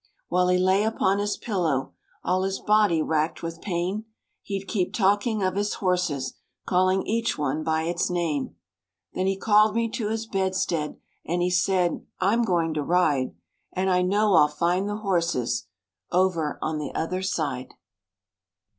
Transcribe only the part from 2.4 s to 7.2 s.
his body racked with pain, He'd keep talking of his horses, Calling